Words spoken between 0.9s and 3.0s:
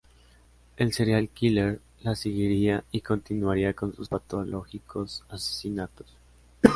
serial-killer las seguirá